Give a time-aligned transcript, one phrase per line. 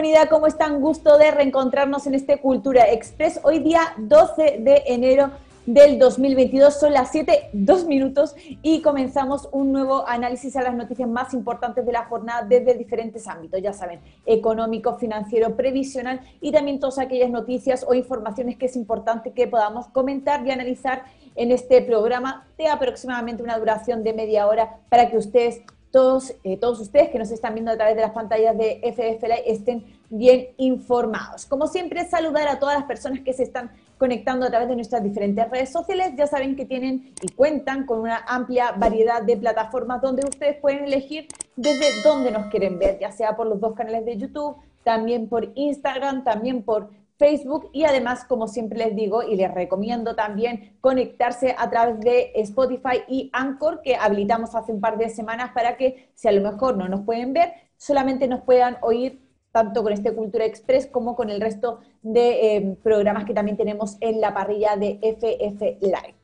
[0.00, 0.80] comunidad, ¿cómo están?
[0.80, 3.38] Gusto de reencontrarnos en este Cultura Express.
[3.42, 5.30] Hoy día 12 de enero
[5.66, 11.06] del 2022, son las 7, 2 minutos y comenzamos un nuevo análisis a las noticias
[11.06, 16.80] más importantes de la jornada desde diferentes ámbitos, ya saben, económico, financiero, previsional y también
[16.80, 21.04] todas aquellas noticias o informaciones que es importante que podamos comentar y analizar
[21.36, 25.60] en este programa de aproximadamente una duración de media hora para que ustedes
[25.90, 29.24] todos, eh, todos ustedes que nos están viendo a través de las pantallas de FF
[29.46, 31.46] estén bien informados.
[31.46, 35.02] Como siempre, saludar a todas las personas que se están conectando a través de nuestras
[35.02, 36.12] diferentes redes sociales.
[36.16, 40.84] Ya saben que tienen y cuentan con una amplia variedad de plataformas donde ustedes pueden
[40.84, 41.26] elegir
[41.56, 45.52] desde dónde nos quieren ver, ya sea por los dos canales de YouTube, también por
[45.54, 46.88] Instagram, también por
[47.20, 52.32] Facebook y además, como siempre les digo y les recomiendo también conectarse a través de
[52.36, 56.40] Spotify y Anchor que habilitamos hace un par de semanas para que si a lo
[56.40, 59.20] mejor no nos pueden ver, solamente nos puedan oír
[59.52, 63.98] tanto con este Cultura Express como con el resto de eh, programas que también tenemos
[64.00, 66.14] en la parrilla de FF Live.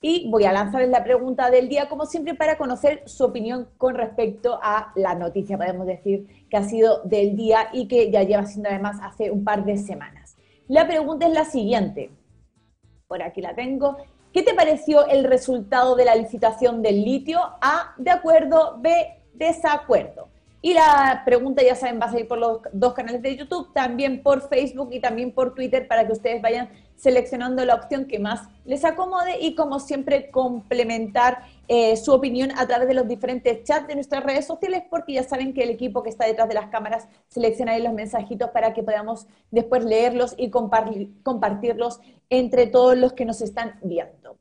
[0.00, 3.94] Y voy a lanzarles la pregunta del día, como siempre, para conocer su opinión con
[3.94, 8.46] respecto a la noticia, podemos decir, que ha sido del día y que ya lleva
[8.46, 10.15] siendo además hace un par de semanas.
[10.68, 12.10] La pregunta es la siguiente.
[13.06, 13.96] Por aquí la tengo.
[14.32, 17.40] ¿Qué te pareció el resultado de la licitación del litio?
[17.60, 20.28] A, de acuerdo, B, desacuerdo.
[20.60, 24.22] Y la pregunta, ya saben, va a salir por los dos canales de YouTube, también
[24.22, 28.48] por Facebook y también por Twitter para que ustedes vayan seleccionando la opción que más
[28.64, 33.86] les acomode y como siempre complementar eh, su opinión a través de los diferentes chats
[33.86, 36.68] de nuestras redes sociales porque ya saben que el equipo que está detrás de las
[36.68, 43.12] cámaras selecciona ahí los mensajitos para que podamos después leerlos y compartirlos entre todos los
[43.12, 44.38] que nos están viendo.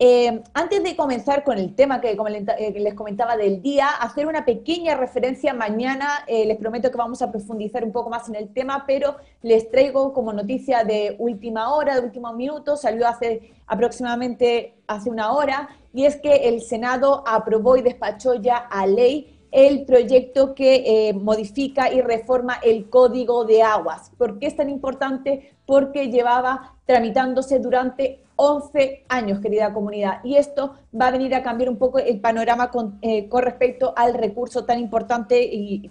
[0.00, 4.44] Eh, antes de comenzar con el tema que, eh, les comentaba del día, hacer una
[4.44, 6.24] pequeña referencia mañana.
[6.26, 9.70] Eh, les prometo que vamos a profundizar un poco más en el tema, pero les
[9.70, 15.68] traigo como noticia de última hora, de último minuto, salió hace aproximadamente hace una hora,
[15.92, 21.92] y es que el Senado aprobó y despachó ya a ley el proyecto que modifica
[21.92, 24.10] y reforma el Código de Aguas.
[24.18, 25.53] ¿Por qué es tan importante?
[25.66, 30.20] Porque llevaba tramitándose durante 11 años, querida comunidad.
[30.24, 32.70] Y esto va a venir a cambiar un poco el panorama
[33.02, 35.90] eh, con, respecto al recurso tan importante y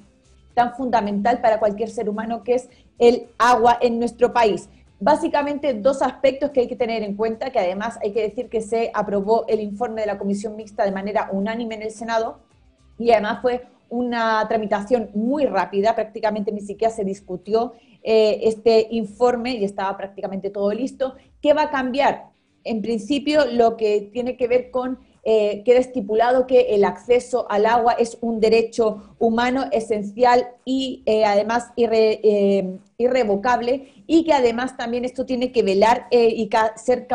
[0.54, 2.70] tan fundamental para cualquier ser humano que es
[3.00, 4.70] el agua en nuestro país.
[5.00, 8.62] Básicamente dos aspectos que hay que tener en cuenta, que además hay que decir que
[8.62, 12.40] se aprobó el informe de la Comisión Mixta de manera unánime en el Senado
[12.98, 19.56] y además fue una tramitación muy rápida, prácticamente ni siquiera se discutió eh, este informe
[19.56, 21.16] y estaba prácticamente todo listo.
[21.42, 22.34] ¿Qué va a cambiar?
[22.64, 27.66] en principio lo que tiene que ver con, eh, queda estipulado que el acceso al
[27.66, 35.06] agua es un derecho humano esencial y eh, además eh, irrevocable y que además también
[35.06, 37.08] esto tiene que velar y ser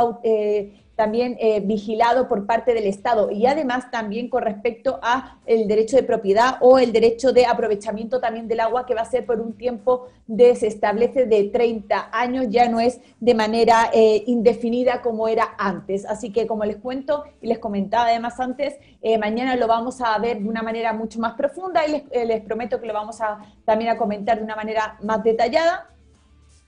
[0.98, 5.96] también eh, vigilado por parte del Estado y además también con respecto a el derecho
[5.96, 9.40] de propiedad o el derecho de aprovechamiento también del agua que va a ser por
[9.40, 15.54] un tiempo de, de 30 años, ya no es de manera eh, indefinida como era
[15.56, 16.04] antes.
[16.04, 20.18] Así que como les cuento y les comentaba además antes, eh, mañana lo vamos a
[20.18, 23.38] ver de una manera mucho más profunda y les, les, prometo que lo vamos a
[23.64, 25.90] también a comentar de una manera más detallada,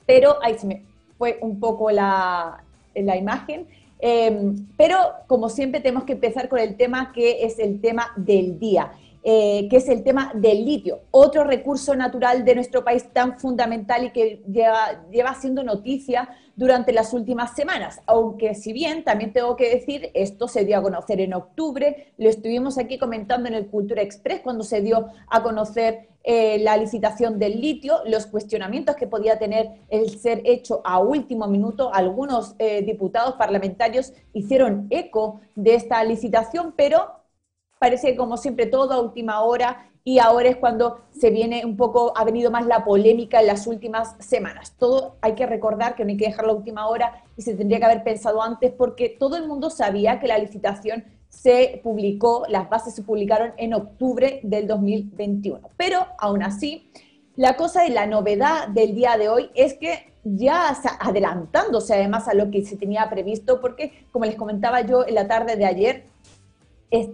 [0.07, 0.85] pero ahí se me
[1.19, 2.63] fue un poco la,
[2.95, 3.67] la imagen.
[4.03, 4.97] Em, pero
[5.27, 8.93] como siempre tenemos que empezar con el tema que es el tema del día.
[9.23, 14.05] Eh, que es el tema del litio, otro recurso natural de nuestro país tan fundamental
[14.05, 18.01] y que lleva, siendo noticia durante las últimas semanas.
[18.07, 22.31] Aunque si bien también tengo que decir, esto se dio a conocer en octubre, lo
[22.31, 27.39] estuvimos aquí comentando en el Cultura Express cuando se dio a conocer eh, la licitación
[27.39, 31.93] del litio, los cuestionamientos que podía tener el ser hecho a último minuto.
[31.93, 37.20] Algunos eh, diputados parlamentarios hicieron eco de esta licitación, pero
[37.81, 42.13] parece como siempre todo a última hora y ahora es cuando se viene un poco,
[42.15, 44.75] ha venido más la polémica en las últimas semanas.
[44.79, 47.79] Todo hay que recordar que no hay que dejar la última hora y se tendría
[47.79, 52.69] que haber pensado antes porque todo el mundo sabía que la licitación se publicó, las
[52.69, 55.71] bases se publicaron en octubre del 2021.
[55.79, 56.91] Pero aún así,
[57.37, 62.35] la cosa y la novedad del día de hoy es que ya adelantándose además a
[62.35, 66.10] lo que se tenía previsto, porque como les comentaba yo en la tarde de ayer,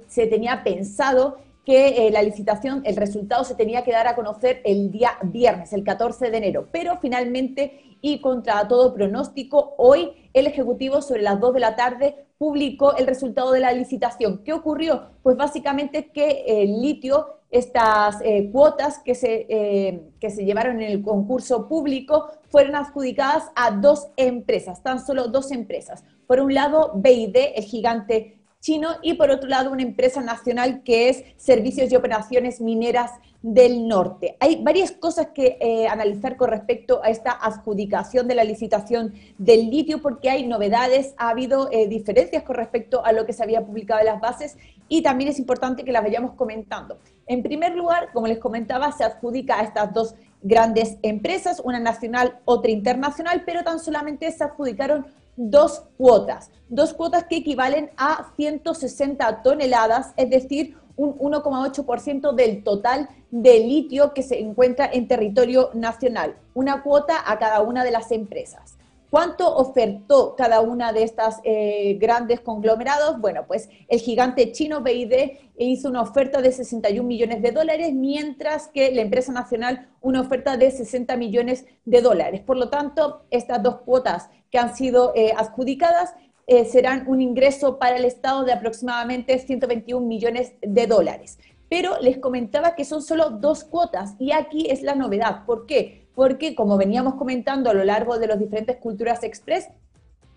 [0.06, 4.62] se tenía pensado que eh, la licitación, el resultado se tenía que dar a conocer
[4.64, 10.46] el día viernes, el 14 de enero, pero finalmente y contra todo pronóstico, hoy el
[10.46, 14.42] Ejecutivo sobre las 2 de la tarde publicó el resultado de la licitación.
[14.44, 15.10] ¿Qué ocurrió?
[15.24, 20.90] Pues básicamente que el litio estas eh, cuotas que se, eh, que se llevaron en
[20.90, 26.04] el concurso público fueron adjudicadas a dos empresas, tan solo dos empresas.
[26.26, 28.35] Por un lado, BID, el gigante
[28.66, 33.86] chino, y por otro lado, una empresa nacional que es Servicios y Operaciones Mineras del
[33.86, 34.36] Norte.
[34.40, 39.70] Hay varias cosas que eh, analizar con respecto a esta adjudicación de la licitación del
[39.70, 44.00] litio, porque hay novedades, ha habido diferencias con respecto a lo que se había publicado
[44.00, 44.56] en las bases
[44.88, 46.98] y también es importante que las vayamos comentando.
[47.28, 52.40] En primer lugar, como les comentaba, se adjudica a estas dos grandes empresas, una nacional,
[52.44, 59.42] otra internacional, pero tan solamente se adjudicaron dos cuotas, dos cuotas que equivalen a 160
[59.42, 66.36] toneladas, es decir, un 1,8% del total de litio que se encuentra en territorio nacional,
[66.54, 68.78] una cuota a cada una de las empresas.
[69.10, 73.20] ¿Cuánto ofertó cada una de estas eh, grandes conglomerados?
[73.20, 78.66] Bueno, pues el gigante chino BID hizo una oferta de 61 millones de dólares, mientras
[78.66, 82.40] que la empresa nacional una oferta de 60 millones de dólares.
[82.40, 86.14] Por lo tanto, estas dos cuotas que han sido eh, adjudicadas
[86.46, 91.38] eh, serán un ingreso para el Estado de aproximadamente 121 millones de dólares.
[91.68, 95.44] Pero les comentaba que son solo dos cuotas y aquí es la novedad.
[95.44, 96.06] ¿Por qué?
[96.14, 99.68] porque como veníamos comentando a lo largo de los diferentes Culturas Express,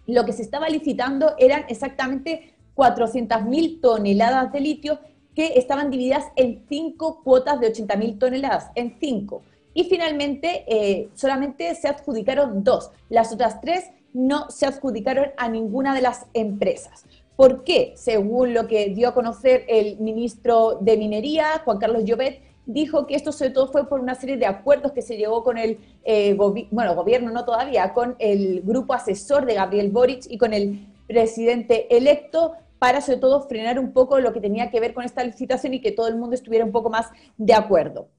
[0.07, 4.99] lo que se estaba licitando eran exactamente 400.000 toneladas de litio
[5.33, 9.41] que estaban divididas en cinco cuotas de 80.000 toneladas, en cinco.
[9.73, 12.91] Y finalmente eh, solamente se adjudicaron dos.
[13.07, 17.05] Las otras tres no se adjudicaron a ninguna de las empresas.
[17.35, 17.93] ¿Por qué?
[17.95, 23.15] Según lo que dio a conocer el ministro de Minería, Juan Carlos Llobet, dijo que
[23.15, 26.35] esto sobre todo fue por una serie de acuerdos que se llegó con el eh,
[26.35, 31.95] bueno, gobierno, no todavía, con el grupo asesor de Gabriel Boric y con el presidente
[31.95, 35.73] electo para sobre todo frenar un poco lo que tenía que ver con esta licitación
[35.73, 38.09] y que todo el mundo estuviera un poco más de acuerdo.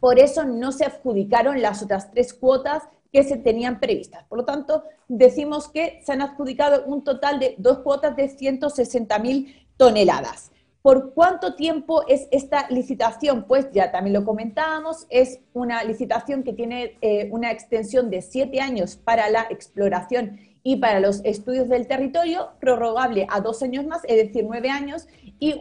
[0.00, 4.24] Por eso no se adjudicaron las otras tres cuotas que se tenían previstas.
[4.24, 9.18] Por lo tanto, decimos que se han adjudicado un total de dos cuotas de 160
[9.18, 10.50] mil toneladas.
[10.80, 13.44] ¿Por cuánto tiempo es esta licitación?
[13.46, 18.60] Pues ya también lo comentábamos, es una licitación que tiene eh, una extensión de siete
[18.60, 24.02] años para la exploración y para los estudios del territorio, prorrogable a dos años más,
[24.04, 25.06] es decir, nueve años,
[25.38, 25.54] y,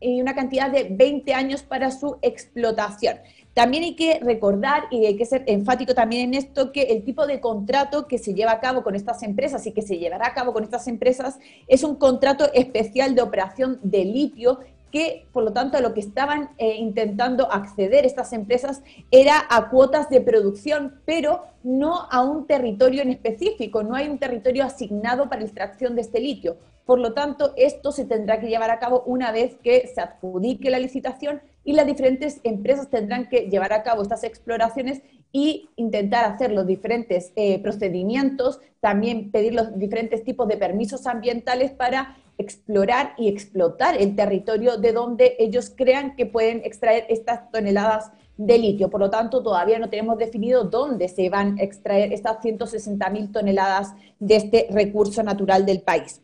[0.00, 3.18] y una cantidad de 20 años para su explotación.
[3.54, 7.24] También hay que recordar y hay que ser enfático también en esto que el tipo
[7.24, 10.34] de contrato que se lleva a cabo con estas empresas y que se llevará a
[10.34, 14.58] cabo con estas empresas es un contrato especial de operación de litio
[14.90, 19.68] que, por lo tanto, a lo que estaban eh, intentando acceder estas empresas era a
[19.68, 25.28] cuotas de producción, pero no a un territorio en específico, no hay un territorio asignado
[25.28, 26.56] para la extracción de este litio.
[26.86, 30.70] Por lo tanto, esto se tendrá que llevar a cabo una vez que se adjudique
[30.70, 35.02] la licitación y las diferentes empresas tendrán que llevar a cabo estas exploraciones
[35.32, 41.72] y intentar hacer los diferentes eh, procedimientos, también pedir los diferentes tipos de permisos ambientales
[41.72, 48.12] para explorar y explotar el territorio de donde ellos crean que pueden extraer estas toneladas
[48.36, 48.90] de litio.
[48.90, 53.32] Por lo tanto, todavía no tenemos definido dónde se van a extraer estas 160 mil
[53.32, 56.20] toneladas de este recurso natural del país.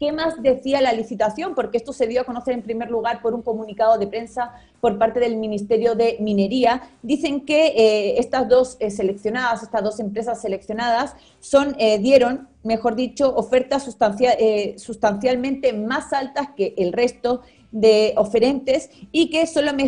[0.00, 1.54] ¿Qué más decía la licitación?
[1.54, 4.50] Porque esto se dio a conocer en primer lugar por un comunicado de prensa
[4.80, 6.82] por parte del Ministerio de Minería.
[7.02, 12.96] Dicen que eh, estas dos eh, seleccionadas, estas dos empresas seleccionadas, son, eh, dieron, mejor
[12.96, 19.84] dicho, ofertas sustancialmente más altas que el resto de oferentes y que son las que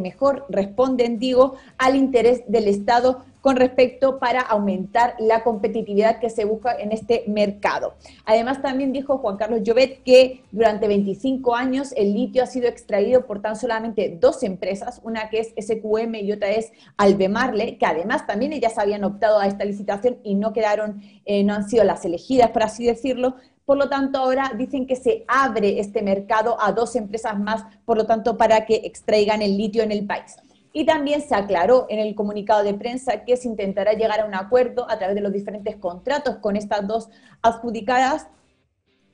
[0.00, 6.46] mejor responden, digo, al interés del Estado con respecto para aumentar la competitividad que se
[6.46, 7.94] busca en este mercado.
[8.24, 13.26] Además, también dijo Juan Carlos Llobet que durante 25 años el litio ha sido extraído
[13.26, 18.26] por tan solamente dos empresas, una que es SQM y otra es Albemarle, que además
[18.26, 22.04] también ellas habían optado a esta licitación y no quedaron, eh, no han sido las
[22.04, 23.34] elegidas, por así decirlo,
[23.64, 27.96] por lo tanto, ahora dicen que se abre este mercado a dos empresas más, por
[27.96, 30.36] lo tanto, para que extraigan el litio en el país.
[30.72, 34.34] Y también se aclaró en el comunicado de prensa que se intentará llegar a un
[34.34, 37.08] acuerdo a través de los diferentes contratos con estas dos
[37.42, 38.28] adjudicadas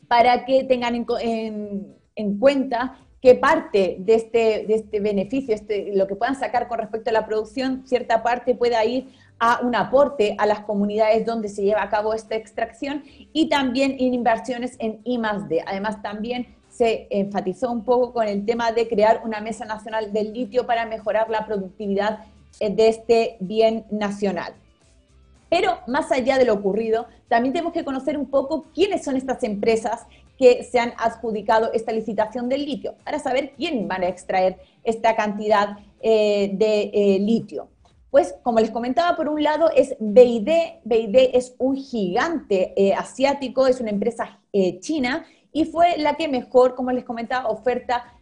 [0.09, 6.17] para que tengan en, cuenta que parte de este, de este beneficio, este, lo que
[6.17, 10.47] puedan sacar con respecto a la producción, cierta parte pueda ir a un aporte a
[10.47, 15.21] las comunidades donde se lleva a cabo esta extracción y también en inversiones en I
[15.67, 20.33] Además, también se enfatizó un poco con el tema de crear una mesa nacional del
[20.33, 22.21] litio para mejorar la productividad
[22.61, 24.55] eh, de este bien nacional.
[25.51, 29.43] Pero más allá de lo ocurrido, también tenemos que conocer un poco quiénes son estas
[29.43, 30.07] empresas
[30.39, 35.17] que se han adjudicado esta licitación del litio, para saber quién van a extraer esta
[35.17, 37.71] cantidad eh, de eh, litio.
[38.13, 40.49] Pues, como les comentaba, por un lado es BID.
[40.85, 44.39] BID es un gigante asiático, es una empresa
[44.81, 48.15] china y fue la que mejor, como les comentaba, oferta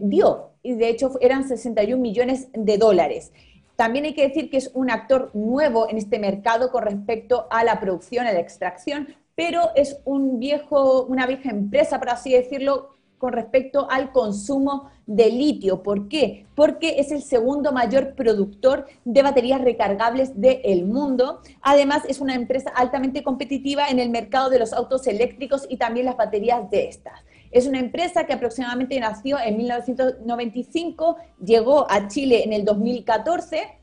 [0.00, 0.50] dio.
[0.62, 3.32] Y de hecho eran 61 millones de dólares.
[3.76, 7.64] También hay que decir que es un actor nuevo en este mercado con respecto a
[7.64, 12.96] la producción, a la extracción, pero es un viejo, una vieja empresa, por así decirlo,
[13.22, 15.84] con respecto al consumo de litio.
[15.84, 16.44] ¿Por qué?
[16.56, 21.38] Porque es el segundo mayor productor de baterías recargables del mundo.
[21.60, 26.06] Además, es una empresa altamente competitiva en el mercado de los autos eléctricos y también
[26.06, 27.12] las baterías de estas.
[27.52, 33.78] Es una empresa que aproximadamente nació en 1995, llegó a Chile en el 2014,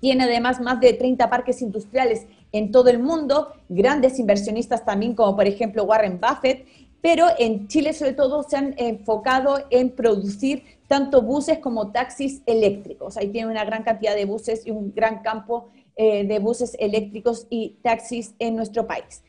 [0.00, 5.34] tiene además más de 30 parques industriales en todo el mundo, grandes inversionistas también como
[5.34, 6.66] por ejemplo Warren Buffett,
[7.00, 13.16] pero en Chile sobre todo se han enfocado en producir tanto buses como taxis eléctricos.
[13.16, 17.46] Ahí tiene una gran cantidad de buses y un gran campo eh, de buses eléctricos
[17.50, 19.22] y taxis en nuestro país.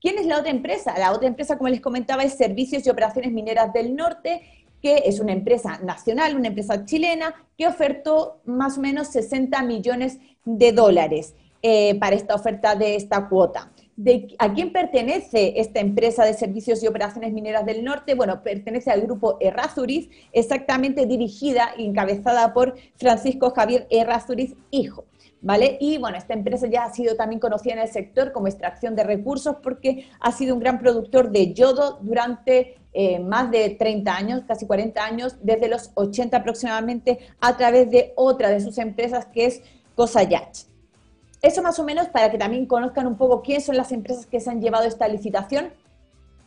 [0.00, 0.98] ¿Quién es la otra empresa?
[0.98, 4.42] La otra empresa, como les comentaba, es Servicios y Operaciones Mineras del Norte,
[4.82, 10.18] que es una empresa nacional, una empresa chilena, que ofertó más o menos 60 millones
[10.44, 11.34] de dólares.
[11.66, 13.72] Eh, para esta oferta de esta cuota.
[14.38, 18.16] ¿A quién pertenece esta empresa de servicios y operaciones mineras del norte?
[18.16, 25.04] Bueno, pertenece al grupo Errázuriz, exactamente dirigida y encabezada por Francisco Javier Errázuriz, hijo.
[25.40, 25.76] ¿Vale?
[25.78, 29.04] Y bueno, esta empresa ya ha sido también conocida en el sector como extracción de
[29.04, 34.42] recursos porque ha sido un gran productor de yodo durante eh, más de 30 años,
[34.48, 39.44] casi 40 años, desde los 80 aproximadamente, a través de otra de sus empresas que
[39.44, 39.62] es
[39.94, 40.73] Cosayach.
[41.44, 44.40] Eso más o menos para que también conozcan un poco quiénes son las empresas que
[44.40, 45.74] se han llevado esta licitación,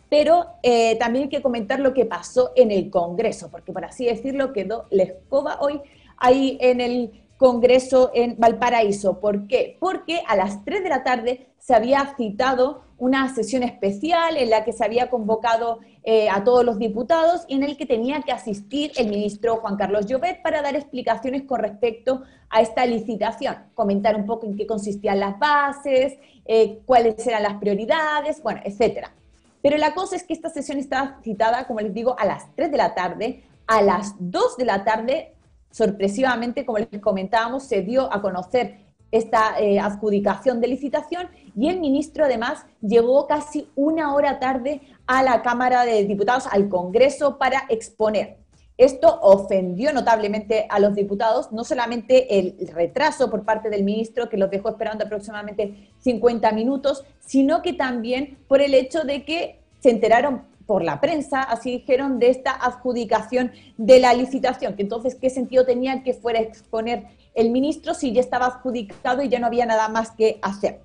[0.09, 4.05] pero eh, también hay que comentar lo que pasó en el Congreso, porque por así
[4.05, 5.81] decirlo quedó la escoba hoy
[6.17, 9.19] ahí en el Congreso en Valparaíso.
[9.19, 9.77] ¿Por qué?
[9.79, 14.63] Porque a las 3 de la tarde se había citado una sesión especial en la
[14.63, 18.31] que se había convocado eh, a todos los diputados y en el que tenía que
[18.31, 24.15] asistir el ministro Juan Carlos Llobet para dar explicaciones con respecto a esta licitación, comentar
[24.15, 29.11] un poco en qué consistían las bases, eh, cuáles eran las prioridades, bueno, etcétera.
[29.61, 32.71] Pero la cosa es que esta sesión estaba citada, como les digo, a las 3
[32.71, 33.43] de la tarde.
[33.67, 35.33] A las 2 de la tarde
[35.69, 41.79] sorpresivamente, como les comentábamos, se dio a conocer esta eh, adjudicación de licitación y el
[41.79, 47.63] ministro además llegó casi una hora tarde a la Cámara de Diputados, al Congreso, para
[47.69, 48.37] exponer.
[48.77, 54.37] Esto ofendió notablemente a los diputados, no solamente el retraso por parte del ministro, que
[54.37, 59.89] los dejó esperando aproximadamente 50 minutos, sino que también por el hecho de que se
[59.89, 65.29] enteraron por la prensa, así dijeron, de esta adjudicación de la licitación, que entonces, ¿qué
[65.29, 67.05] sentido tenía que fuera a exponer
[67.37, 70.81] el ministro si ya estaba adjudicado y ya no había nada más que hacer?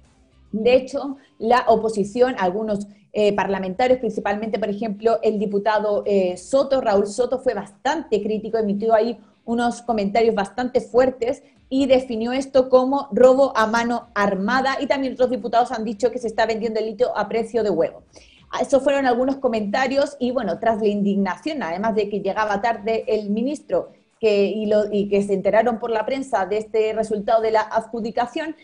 [0.53, 7.07] De hecho, la oposición, algunos eh, parlamentarios, principalmente, por ejemplo, el diputado eh, Soto, Raúl
[7.07, 13.57] Soto, fue bastante crítico, emitió ahí unos comentarios bastante fuertes y definió esto como robo
[13.57, 17.17] a mano armada y también otros diputados han dicho que se está vendiendo el litio
[17.17, 18.03] a precio de huevo.
[18.61, 23.31] Esos fueron algunos comentarios y bueno, tras la indignación, además de que llegaba tarde el
[23.31, 23.91] ministro
[24.23, 24.55] que,
[24.93, 28.55] y, que se enteraron por la prensa de este resultado de la adjudicación,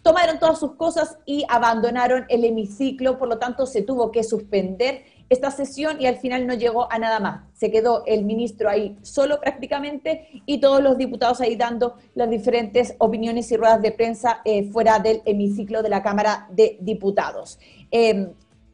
[0.00, 5.02] tomaron todas sus cosas y abandonaron el hemiciclo, por lo tanto se tuvo que suspender
[5.28, 7.40] esta sesión y al final no llegó a nada más.
[7.52, 12.94] Se quedó el ministro ahí solo prácticamente y todos los diputados ahí dando las diferentes
[12.98, 17.58] opiniones y ruedas de prensa eh, fuera del hemiciclo de la Cámara de Diputados.
[17.90, 18.28] Em,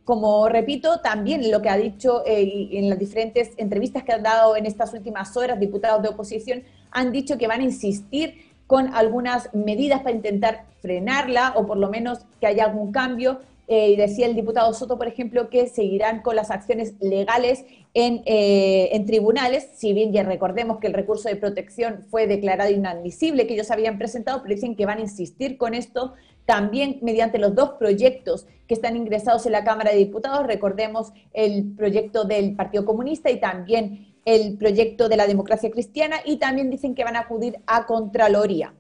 [0.05, 4.55] como repito, también lo que ha dicho eh, en las diferentes entrevistas que han dado
[4.57, 9.53] en estas últimas horas diputados de oposición, han dicho que van a insistir con algunas
[9.55, 13.41] medidas para intentar frenarla o por lo menos que haya algún cambio.
[13.67, 18.91] Eh, decía el diputado Soto, por ejemplo, que seguirán con las acciones legales en, eh,
[18.93, 23.55] en, tribunales, si bien ya recordemos que el recurso de protección fue declarado inadmisible que
[23.55, 26.13] ellos habían presentado, pero dicen que van a insistir con esto
[26.47, 31.75] también mediante los dos proyectos que están ingresados en la Cámara de Diputados, recordemos el
[31.77, 36.95] proyecto del Partido Comunista y también el proyecto de la democracia cristiana, y también dicen
[36.95, 38.75] que van a acudir a Contraloría.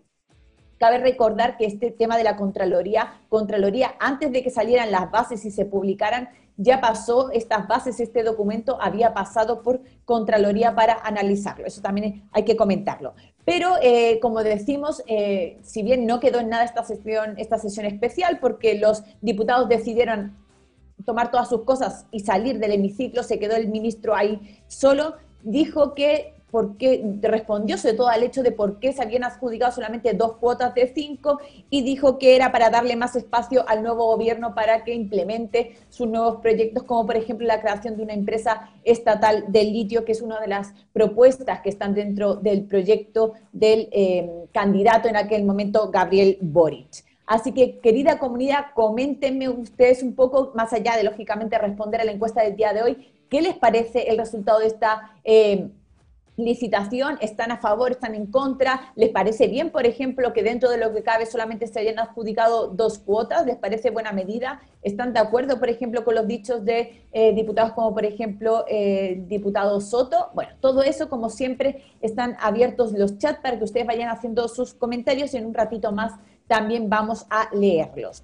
[0.84, 5.42] Cabe recordar que este tema de la Contraloría, Contraloría, antes de que salieran las bases
[5.46, 11.64] y se publicaran, ya pasó estas bases, este documento había pasado por Contraloría para analizarlo.
[11.64, 13.14] Eso también hay que comentarlo.
[13.46, 17.86] Pero, eh, como decimos, eh, si bien no quedó en nada esta sesión, esta sesión
[17.86, 20.36] especial, porque los diputados decidieron
[21.06, 25.94] tomar todas sus cosas y salir del hemiciclo, se quedó el ministro ahí solo, dijo
[25.94, 30.36] que porque respondió sobre todo al hecho de por qué se habían adjudicado solamente dos
[30.36, 34.84] cuotas de cinco y dijo que era para darle más espacio al nuevo gobierno para
[34.84, 39.72] que implemente sus nuevos proyectos, como por ejemplo la creación de una empresa estatal del
[39.72, 45.08] litio, que es una de las propuestas que están dentro del proyecto del eh, candidato
[45.08, 47.04] en aquel momento, Gabriel Boric.
[47.26, 52.12] Así que, querida comunidad, coméntenme ustedes un poco, más allá de lógicamente responder a la
[52.12, 55.10] encuesta del día de hoy, ¿qué les parece el resultado de esta...
[55.24, 55.68] Eh,
[56.36, 60.78] licitación, están a favor, están en contra, les parece bien, por ejemplo, que dentro de
[60.78, 65.20] lo que cabe solamente se hayan adjudicado dos cuotas, les parece buena medida, están de
[65.20, 70.30] acuerdo, por ejemplo, con los dichos de eh, diputados como, por ejemplo, eh, diputado Soto.
[70.34, 74.74] Bueno, todo eso, como siempre, están abiertos los chats para que ustedes vayan haciendo sus
[74.74, 76.12] comentarios y en un ratito más
[76.46, 78.22] también vamos a leerlos.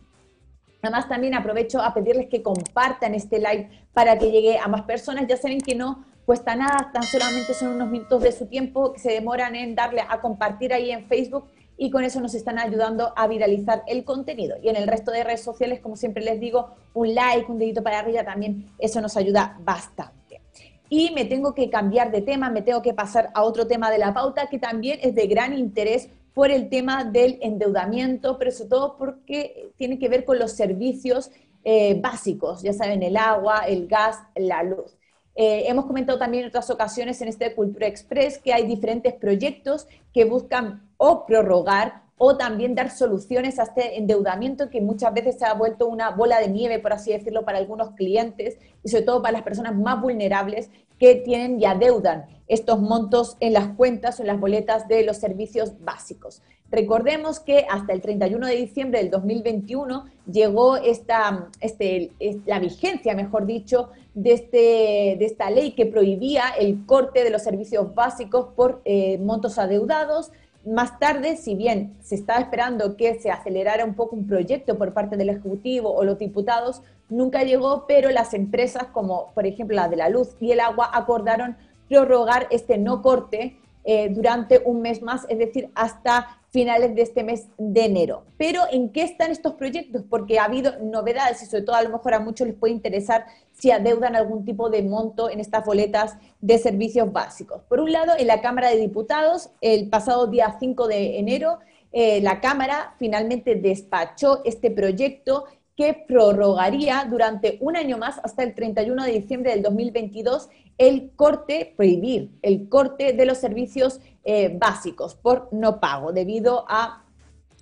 [0.82, 5.26] Además, también aprovecho a pedirles que compartan este live para que llegue a más personas.
[5.26, 9.00] Ya saben que no cuesta nada, tan solamente son unos minutos de su tiempo que
[9.00, 13.12] se demoran en darle a compartir ahí en Facebook y con eso nos están ayudando
[13.16, 14.56] a viralizar el contenido.
[14.62, 17.82] Y en el resto de redes sociales, como siempre les digo, un like, un dedito
[17.82, 20.42] para arriba también, eso nos ayuda bastante.
[20.90, 23.98] Y me tengo que cambiar de tema, me tengo que pasar a otro tema de
[23.98, 28.70] la pauta que también es de gran interés por el tema del endeudamiento, pero sobre
[28.70, 31.30] todo porque tiene que ver con los servicios
[31.64, 34.96] eh, básicos, ya saben, el agua, el gas, la luz.
[35.34, 39.86] Eh, hemos comentado también en otras ocasiones en este Cultura Express que hay diferentes proyectos
[40.12, 45.46] que buscan o prorrogar o también dar soluciones a este endeudamiento que muchas veces se
[45.46, 49.22] ha vuelto una bola de nieve, por así decirlo, para algunos clientes y sobre todo
[49.22, 50.68] para las personas más vulnerables
[51.00, 55.16] que tienen y adeudan estos montos en las cuentas o en las boletas de los
[55.16, 56.42] servicios básicos.
[56.70, 62.12] Recordemos que hasta el 31 de diciembre del 2021 llegó esta, este,
[62.46, 67.42] la vigencia, mejor dicho, de, este, de esta ley que prohibía el corte de los
[67.42, 70.30] servicios básicos por eh, montos adeudados,
[70.66, 74.92] más tarde, si bien se estaba esperando que se acelerara un poco un proyecto por
[74.92, 79.88] parte del Ejecutivo o los diputados, nunca llegó, pero las empresas, como por ejemplo la
[79.88, 81.56] de la luz y el agua, acordaron
[81.88, 87.24] prorrogar este no corte eh, durante un mes más, es decir, hasta finales de este
[87.24, 88.24] mes de enero.
[88.36, 90.02] Pero ¿en qué están estos proyectos?
[90.08, 93.24] Porque ha habido novedades y sobre todo a lo mejor a muchos les puede interesar
[93.52, 97.62] si adeudan algún tipo de monto en estas boletas de servicios básicos.
[97.68, 101.58] Por un lado, en la Cámara de Diputados, el pasado día 5 de enero,
[101.92, 105.44] eh, la Cámara finalmente despachó este proyecto
[105.80, 111.72] que prorrogaría durante un año más hasta el 31 de diciembre del 2022 el corte,
[111.74, 117.06] prohibir el corte de los servicios eh, básicos por no pago debido a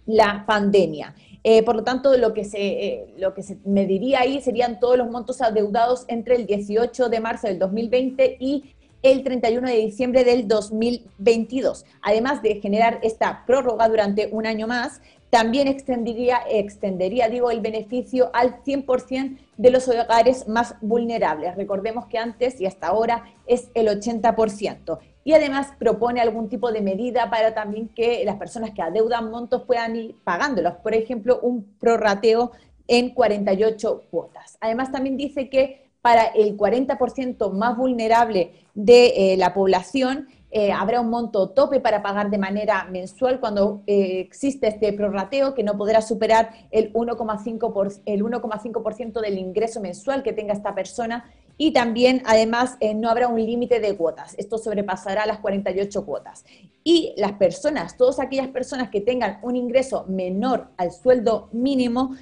[0.05, 1.15] la pandemia.
[1.45, 4.99] Eh, por lo tanto, lo que, se, eh, lo que se mediría ahí serían todos
[4.99, 10.25] los montos adeudados entre el 18 de marzo del 2020 y el 31 de diciembre
[10.25, 11.85] del 2022.
[12.03, 18.31] Además de generar esta prórroga durante un año más, también extendería, extendería digo, el beneficio
[18.33, 21.57] al 100% de los hogares más vulnerables.
[21.57, 24.99] Recordemos que antes y hasta ahora es el 80%.
[25.25, 29.65] Y además propone algún tipo de medida para también que las personas que adeudan montos
[29.65, 30.75] puedan ir pagándolos.
[30.77, 32.53] Por ejemplo, un prorrateo
[32.87, 34.57] en 48 cuotas.
[34.61, 41.03] Además, también dice que para el 40% más vulnerable de eh, la población, eh, habrá
[41.03, 45.77] un monto tope para pagar de manera mensual cuando eh, existe este prorrateo que no
[45.77, 52.95] podrá superar el 1,5% del ingreso mensual que tenga esta persona y también además eh,
[52.95, 54.35] no habrá un límite de cuotas.
[54.39, 56.47] Esto sobrepasará las 48 cuotas.
[56.83, 62.17] Y las personas, todas aquellas personas que tengan un ingreso menor al sueldo mínimo,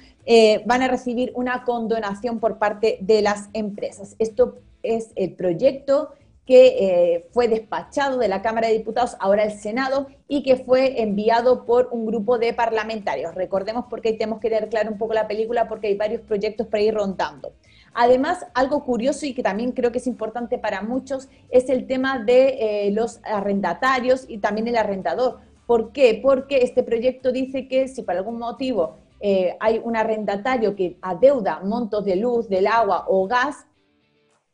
[0.65, 4.17] van a recibir una condonación por parte de las empresas.
[4.19, 6.09] Esto es el proyecto
[6.47, 11.01] que eh, fue despachado de la Cámara de Diputados, ahora el Senado, y que fue
[11.01, 13.35] enviado por un grupo de parlamentarios.
[13.35, 16.81] Recordemos porque tenemos que leer claro un poco la película porque hay varios proyectos para
[16.81, 17.51] ir rondando.
[17.93, 22.19] Además, algo curioso y que también creo que es importante para muchos es el tema
[22.19, 25.39] de eh, los arrendatarios y también el arrendador.
[25.65, 26.17] ¿Por qué?
[26.23, 31.59] Porque este proyecto dice que si por algún motivo eh, hay un arrendatario que adeuda
[31.59, 33.65] montos de luz, del agua o gas,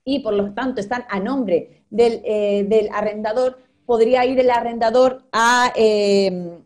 [0.06, 5.72] y por lo tanto están a nombre eh, del, arrendador, podría ir el arrendador a,
[5.76, 6.64] em,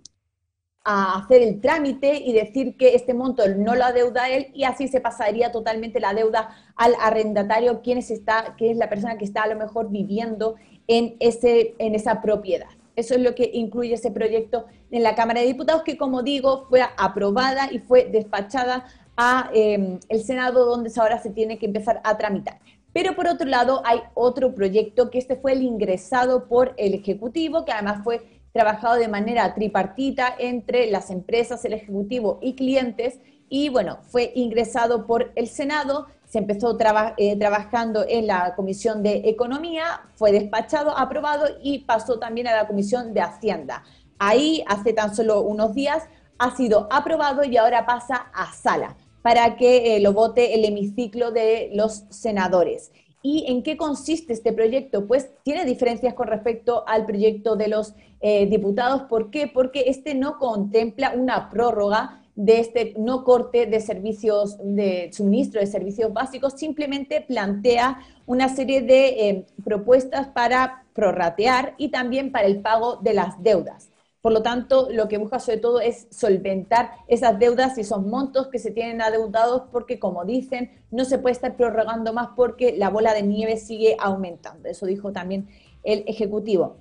[0.84, 4.88] a hacer el trámite y decir que este monto no lo adeuda él y así
[4.88, 9.26] se pasaría totalmente la deuda al arrendatario, quien es, está, que es la persona que
[9.26, 10.56] está a lo mejor viviendo
[10.88, 12.70] en, ese, en esa propiedad.
[12.96, 16.66] Eso es lo que incluye ese proyecto en la Cámara de Diputados, que como digo,
[16.70, 18.86] fue aprobada y fue despachada
[19.18, 22.60] a em, el Senado, donde ahora se tiene que empezar a tramitar.
[22.98, 27.64] Pero por otro lado, hay otro proyecto que este fue el ingresado por el Ejecutivo,
[27.64, 33.70] que además fue trabajado de manera tripartita entre las empresas, el Ejecutivo y clientes, y
[33.70, 36.76] bueno, fue ingresado por el Senado, se empezó
[37.18, 42.66] eh, trabajando en la Comisión de Economía, fue despachado, aprobado y pasó también a la
[42.66, 43.84] Comisión de Hacienda.
[44.18, 46.02] Ahí, hace tan solo unos días,
[46.40, 48.96] ha sido aprobado y ahora pasa a sala
[49.28, 52.94] para que eh, lo vote el hemiciclo de los senadores.
[53.22, 55.06] ¿Y en qué consiste este proyecto?
[55.06, 59.02] Pues tiene diferencias con respecto al proyecto de los eh, diputados.
[59.10, 59.52] ¿Por qué?
[59.54, 65.68] Porque este no contempla una prórroga de este no corte de servicios, de suministro de
[65.68, 72.62] servicios básicos, simplemente plantea una serie de eh, propuestas para prorratear y también para el
[72.62, 73.90] pago de las deudas.
[74.28, 78.50] Por lo tanto, lo que busca sobre todo es solventar esas deudas y esos montos
[78.50, 82.90] que se tienen adeudados porque, como dicen, no se puede estar prorrogando más porque la
[82.90, 84.68] bola de nieve sigue aumentando.
[84.68, 85.48] Eso dijo también
[85.82, 86.76] el Ejecutivo.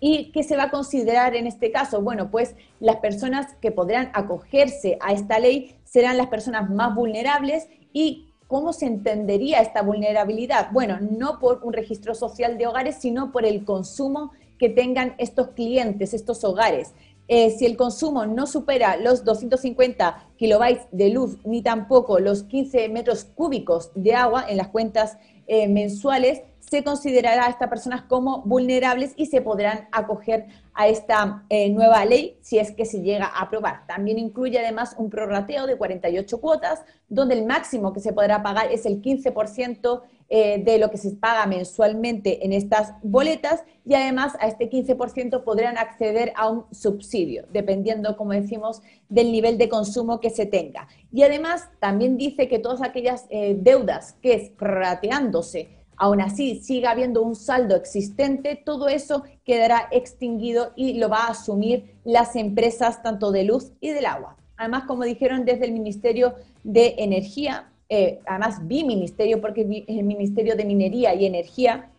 [0.00, 2.02] ¿Y qué se va a considerar en este caso?
[2.02, 7.68] Bueno, pues las personas que podrán acogerse a esta ley serán las personas más vulnerables
[7.92, 10.72] y ¿cómo se entendería esta vulnerabilidad?
[10.72, 15.48] Bueno, no por un registro social de hogares, sino por el consumo que tengan estos
[15.48, 16.92] clientes, estos hogares.
[17.28, 22.88] Eh, si el consumo no supera los 250 kilobytes de luz ni tampoco los 15
[22.88, 28.42] metros cúbicos de agua en las cuentas eh, mensuales, se considerará a estas personas como
[28.42, 33.26] vulnerables y se podrán acoger a esta eh, nueva ley si es que se llega
[33.26, 33.86] a aprobar.
[33.86, 38.72] También incluye además un prorrateo de 48 cuotas, donde el máximo que se podrá pagar
[38.72, 44.34] es el 15% eh, de lo que se paga mensualmente en estas boletas y además
[44.40, 50.18] a este 15% podrán acceder a un subsidio, dependiendo, como decimos, del nivel de consumo
[50.18, 50.88] que se tenga.
[51.12, 56.90] Y además también dice que todas aquellas eh, deudas que es prorrateándose aún así siga
[56.90, 63.02] habiendo un saldo existente, todo eso quedará extinguido y lo va a asumir las empresas
[63.02, 64.36] tanto de luz y del agua.
[64.56, 66.34] Además, como dijeron desde el Ministerio
[66.64, 71.90] de Energía, eh, además vi ministerio porque el Ministerio de Minería y Energía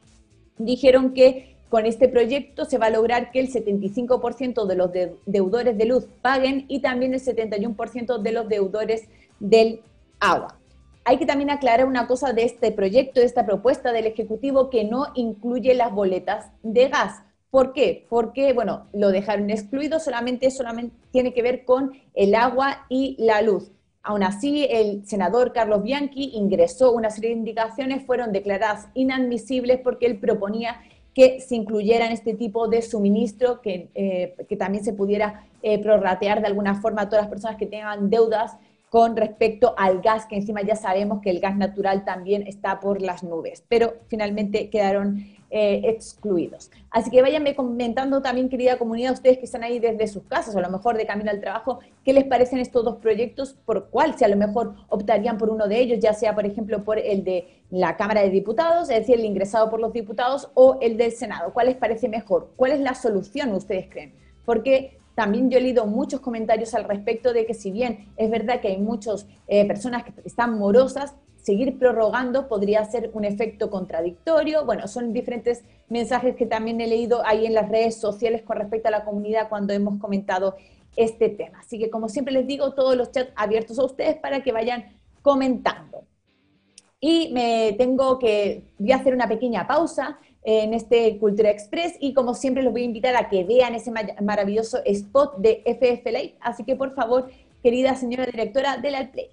[0.57, 4.91] dijeron que con este proyecto se va a lograr que el 75% de los
[5.25, 9.03] deudores de luz paguen y también el 71% de los deudores
[9.39, 9.81] del
[10.19, 10.59] agua.
[11.03, 14.83] Hay que también aclarar una cosa de este proyecto, de esta propuesta del Ejecutivo, que
[14.83, 17.21] no incluye las boletas de gas.
[17.49, 18.05] ¿Por qué?
[18.09, 23.41] Porque, bueno, lo dejaron excluido, solamente, solamente tiene que ver con el agua y la
[23.41, 23.71] luz.
[24.07, 30.05] Aún así, el senador Carlos Bianchi ingresó una serie de indicaciones, fueron declaradas inadmisibles porque
[30.05, 30.79] él proponía
[31.13, 36.47] que se incluyeran este tipo de suministro, que, eh, también se pudiera eh, prorratear de
[36.47, 38.55] alguna forma a todas las personas que tengan deudas
[38.89, 43.01] con respecto al gas, que encima ya sabemos que el gas natural también está por
[43.01, 46.69] las nubes, pero finalmente quedaron eh, excluidos.
[46.91, 50.59] Así que váyanme comentando también, querida comunidad, ustedes que están ahí desde sus casas o
[50.59, 53.55] a lo mejor de camino al trabajo, ¿qué les parecen estos dos proyectos?
[53.65, 54.17] ¿Por cuál?
[54.17, 57.23] Si a lo mejor optarían por uno de ellos, ya sea, por ejemplo, por el
[57.23, 61.11] de la Cámara de Diputados, es decir, el ingresado por los diputados, o el del
[61.11, 61.53] Senado.
[61.53, 62.51] ¿Cuál les parece mejor?
[62.55, 64.13] ¿Cuál es la solución, ustedes creen?
[64.45, 68.61] Porque también yo he leído muchos comentarios al respecto de que si bien es verdad
[68.61, 71.15] que hay muchas eh, personas que están morosas,
[71.47, 74.65] seguir prorrogando podría ser un efecto contradictorio.
[74.65, 78.89] Bueno, son diferentes mensajes que también he leído ahí en las redes sociales con respecto
[78.89, 80.57] a la comunidad cuando hemos comentado
[80.97, 81.59] este tema.
[81.59, 84.99] Así que como siempre les digo, todos los chats abiertos a ustedes para que vayan
[85.21, 86.03] comentando.
[86.99, 92.13] Y me tengo que, voy a hacer una pequeña pausa en este Cultura Express y
[92.13, 96.35] como siempre los voy a invitar a que vean ese maravilloso spot de FF Live.
[96.41, 97.29] Así que por favor,
[97.63, 99.29] querida señora directora de la Play.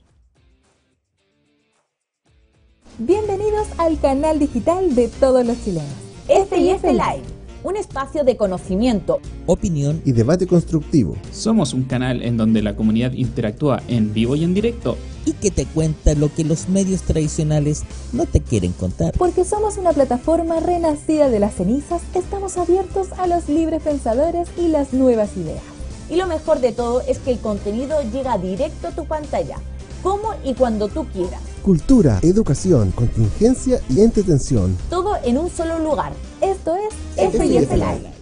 [2.99, 5.90] Bienvenidos al canal digital de todos los chilenos.
[6.29, 7.25] FIF Live,
[7.64, 11.16] un espacio de conocimiento, opinión y debate constructivo.
[11.33, 15.51] Somos un canal en donde la comunidad interactúa en vivo y en directo y que
[15.51, 19.12] te cuenta lo que los medios tradicionales no te quieren contar.
[19.18, 24.68] Porque somos una plataforma renacida de las cenizas, estamos abiertos a los libres pensadores y
[24.68, 25.64] las nuevas ideas.
[26.09, 29.57] Y lo mejor de todo es que el contenido llega directo a tu pantalla,
[30.05, 34.77] como y cuando tú quieras cultura, educación, contingencia y entretención.
[34.90, 36.12] Todo en un solo lugar.
[36.43, 36.95] Esto es
[37.33, 38.12] FIF Live.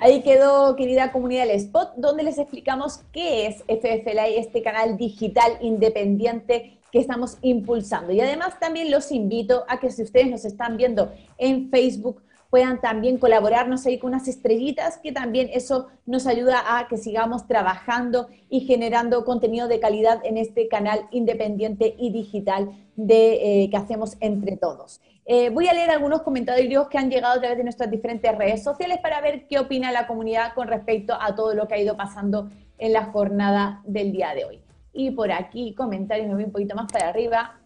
[0.00, 4.98] Ahí quedó, querida comunidad, el spot donde les explicamos qué es FF Live, este canal
[4.98, 8.12] digital independiente que estamos impulsando.
[8.12, 12.20] Y además también los invito a que si ustedes nos están viendo en Facebook,
[12.52, 17.46] puedan también colaborarnos ahí con unas estrellitas, que también eso nos ayuda a que sigamos
[17.46, 23.76] trabajando y generando contenido de calidad en este canal independiente y digital de, eh, que
[23.78, 25.00] hacemos entre todos.
[25.24, 28.62] Eh, voy a leer algunos comentarios que han llegado a través de nuestras diferentes redes
[28.62, 31.96] sociales para ver qué opina la comunidad con respecto a todo lo que ha ido
[31.96, 34.60] pasando en la jornada del día de hoy.
[34.92, 37.58] Y por aquí, comentarios, me voy un poquito más para arriba.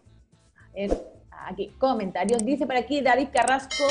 [0.55, 1.16] A ver,
[1.47, 2.45] aquí, comentarios.
[2.45, 3.85] Dice por aquí David Carrasco,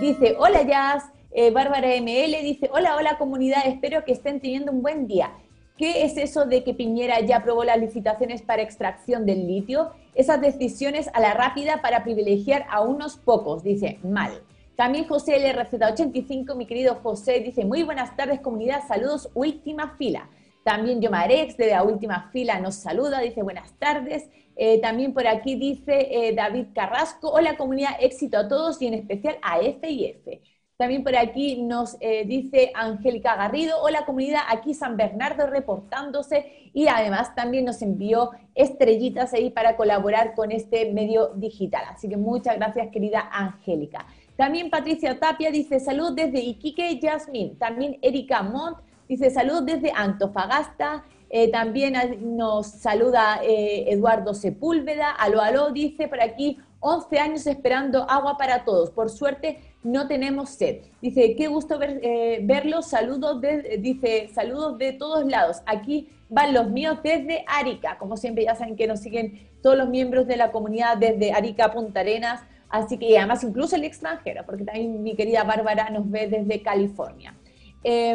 [0.00, 1.04] dice, hola Jazz.
[1.32, 5.30] Eh, Bárbara ML dice, hola, hola comunidad, espero que estén teniendo un buen día.
[5.76, 9.92] ¿Qué es eso de que Piñera ya aprobó las licitaciones para extracción del litio?
[10.14, 14.42] Esas decisiones a la rápida para privilegiar a unos pocos, dice, mal.
[14.76, 20.28] También José LRZ85, mi querido José, dice, muy buenas tardes comunidad, saludos, última fila.
[20.64, 24.28] También Yomarex de la última fila nos saluda, dice buenas tardes.
[24.62, 28.92] Eh, también por aquí dice eh, David Carrasco, hola comunidad, éxito a todos y en
[28.92, 30.42] especial a F y F.
[30.76, 36.88] También por aquí nos eh, dice Angélica Garrido, hola comunidad, aquí San Bernardo reportándose y
[36.88, 41.84] además también nos envió estrellitas ahí para colaborar con este medio digital.
[41.88, 44.04] Así que muchas gracias querida Angélica.
[44.36, 47.56] También Patricia Tapia dice salud desde Iquique, Yasmin.
[47.56, 51.02] También Erika Montt dice salud desde Antofagasta.
[51.32, 51.94] Eh, también
[52.36, 58.64] nos saluda eh, Eduardo Sepúlveda, aló, aló, dice por aquí, 11 años esperando agua para
[58.64, 58.90] todos.
[58.90, 60.80] Por suerte no tenemos sed.
[61.00, 65.58] Dice, qué gusto ver, eh, verlos, saludos de, dice, saludos de todos lados.
[65.66, 67.96] Aquí van los míos desde Arica.
[67.98, 71.70] Como siempre ya saben que nos siguen todos los miembros de la comunidad desde Arica,
[71.70, 72.42] Punta Arenas.
[72.68, 77.36] Así que además incluso el extranjero, porque también mi querida Bárbara nos ve desde California.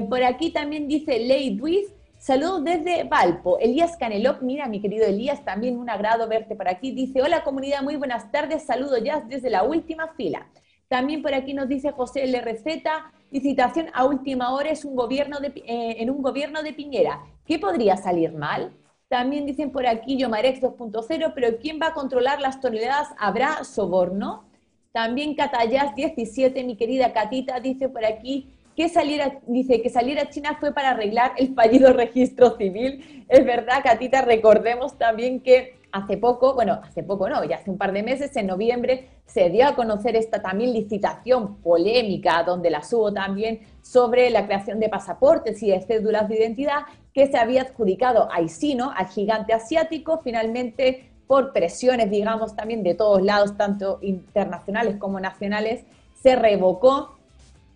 [0.09, 1.94] por aquí también dice Ley Luis,
[2.25, 3.59] Saludos desde Valpo.
[3.59, 6.89] Elías Canelop, mira mi querido Elías, también un agrado verte por aquí.
[6.89, 10.47] Dice, hola comunidad, muy buenas tardes, saludo ya desde la última fila.
[10.87, 12.65] También por aquí nos dice José LRZ,
[13.29, 17.21] licitación a última hora es un gobierno de, eh, en un gobierno de Piñera.
[17.45, 18.73] ¿Qué podría salir mal?
[19.07, 23.09] También dicen por aquí Yomarex 2.0, pero ¿quién va a controlar las toneladas?
[23.19, 24.45] ¿Habrá soborno?
[24.91, 30.29] También Catayas 17, mi querida Catita, dice por aquí, que saliera, dice que salir a
[30.29, 33.25] China fue para arreglar el fallido registro civil.
[33.29, 37.77] Es verdad, Catita, recordemos también que hace poco, bueno, hace poco no, ya hace un
[37.77, 42.81] par de meses, en noviembre, se dio a conocer esta también licitación polémica, donde la
[42.91, 46.81] hubo también sobre la creación de pasaportes y de cédulas de identidad,
[47.13, 52.93] que se había adjudicado a Isino, al gigante asiático, finalmente por presiones, digamos, también de
[52.93, 55.85] todos lados, tanto internacionales como nacionales,
[56.21, 57.14] se revocó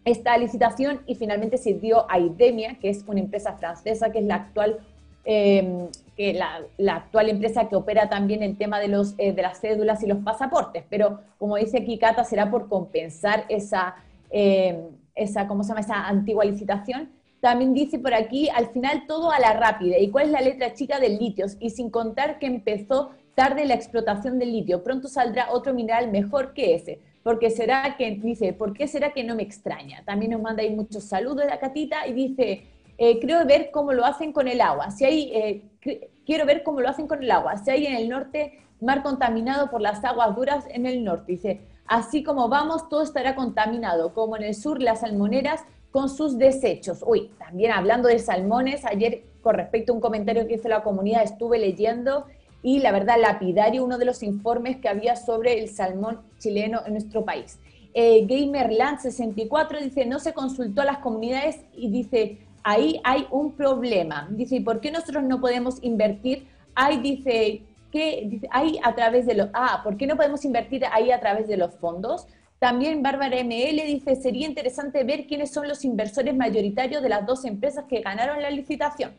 [0.06, 4.36] esta licitación y finalmente dio a Idemia, que es una empresa francesa, que es la
[4.36, 4.80] actual,
[5.26, 9.60] em, que la, actual empresa que opera también el tema de, los, eh, de las
[9.60, 10.84] cédulas y los pasaportes.
[10.90, 13.96] Pero como dice aquí Cata, será por compensar esa,
[14.30, 14.78] em,
[15.16, 15.82] esa, ¿cómo se llama?
[15.82, 17.10] esa antigua licitación.
[17.42, 19.98] También dice por aquí, al final todo a la rápida.
[19.98, 21.46] ¿Y cuál es la letra chica del litio?
[21.60, 24.84] Y sin contar que empezó tarde la explotación del litio.
[24.84, 29.24] Pronto saldrá otro mineral mejor que ese porque será que, dice, ¿por qué será que
[29.24, 30.04] no me extraña?
[30.06, 32.64] También nos manda ahí muchos saludos de la catita y dice,
[32.98, 34.92] eh, creo ver cómo lo hacen con el agua.
[34.92, 37.58] Si hay, eh, quiero ver cómo lo hacen con el agua.
[37.58, 41.62] Si hay en el norte mar contaminado por las aguas duras en el norte, dice,
[41.86, 47.04] así como vamos, todo estará contaminado, como en el sur las salmoneras con sus desechos.
[47.06, 51.24] Uy, también hablando de salmones, ayer con respecto a un comentario que hizo la comunidad,
[51.24, 52.26] estuve leyendo
[52.62, 56.94] y la verdad lapidario uno de los informes que había sobre el salmón chileno en
[56.94, 57.60] nuestro país.
[57.94, 64.28] Eh, Gamerland64 dice, no se consultó a las comunidades y dice, ahí hay un problema.
[64.32, 66.48] Dice, ¿y por qué nosotros no podemos invertir?
[66.76, 71.12] Ahí dice, que ahí a través de los, ah, ¿por qué no podemos invertir ahí
[71.12, 72.28] a través de los fondos?
[72.60, 77.46] También Bárbara ML dice, sería interesante ver quiénes son los inversores mayoritarios de las dos
[77.46, 79.14] empresas que ganaron la licitación.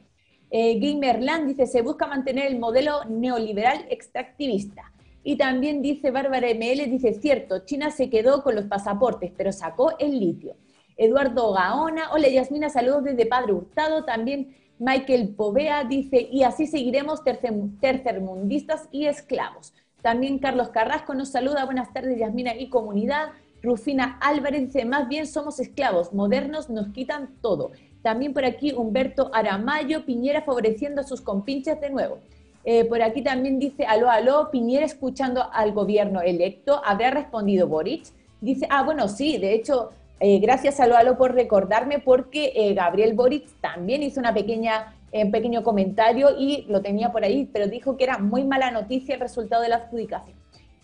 [0.50, 4.92] Eh, Gamerland dice, se busca mantener el modelo neoliberal extractivista.
[5.22, 9.96] Y también dice Bárbara ML, dice, cierto, China se quedó con los pasaportes, pero sacó
[9.98, 10.56] el litio.
[10.96, 14.04] Eduardo Gaona, hola Yasmina, saludos desde Padre Hurtado.
[14.04, 19.74] También Michael Povea dice, y así seguiremos tercermundistas y esclavos.
[20.02, 23.30] También Carlos Carrasco nos saluda, buenas tardes Yasmina y comunidad.
[23.62, 27.72] Rufina Álvarez dice, más bien somos esclavos, modernos nos quitan todo.
[28.02, 32.18] También por aquí Humberto Aramayo, Piñera favoreciendo a sus compinches de nuevo.
[32.64, 38.04] Eh, por aquí también dice, aló, aló, Piñera escuchando al gobierno electo, ¿habrá respondido Boric?
[38.40, 43.14] Dice, ah, bueno, sí, de hecho, eh, gracias aló, aló por recordarme porque eh, Gabriel
[43.14, 47.96] Boric también hizo una pequeña, un pequeño comentario y lo tenía por ahí, pero dijo
[47.96, 50.39] que era muy mala noticia el resultado de la adjudicación.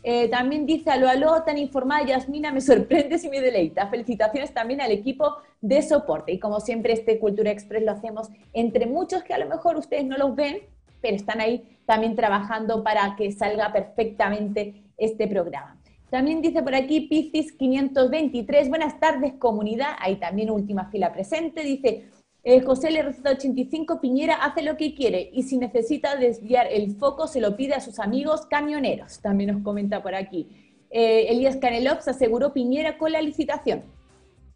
[0.09, 3.89] Eh, también dice, aló, aló, tan informada Yasmina, me sorprende y me deleita.
[3.89, 6.31] Felicitaciones también al equipo de soporte.
[6.31, 10.05] Y como siempre, este Cultura Express lo hacemos entre muchos que a lo mejor ustedes
[10.05, 10.59] no los ven,
[11.01, 15.77] pero están ahí también trabajando para que salga perfectamente este programa.
[16.09, 22.05] También dice por aquí Piscis 523, buenas tardes comunidad, ahí también última fila presente, dice
[22.49, 26.95] eh, José le receta 85, Piñera hace lo que quiere y si necesita desviar el
[26.95, 30.47] foco se lo pide a sus amigos camioneros, también nos comenta por aquí.
[30.91, 33.83] Eh, Elías Canelov se aseguró Piñera con la licitación.